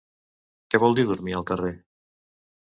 Què 0.75 0.81
vol 0.83 0.97
dir 1.01 1.05
dormir 1.11 1.37
al 1.41 1.45
carrer? 1.53 1.71